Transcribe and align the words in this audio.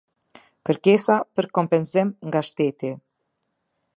Kërkesa 0.69 1.17
për 1.39 1.49
kompensim 1.59 2.11
nga 2.31 2.43
shteti. 2.51 2.93